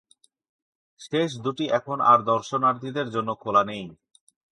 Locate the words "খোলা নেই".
3.33-3.85